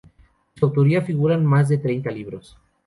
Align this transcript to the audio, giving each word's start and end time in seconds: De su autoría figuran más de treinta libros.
De 0.55 0.59
su 0.59 0.65
autoría 0.65 1.03
figuran 1.03 1.45
más 1.45 1.69
de 1.69 1.77
treinta 1.77 2.09
libros. 2.09 2.57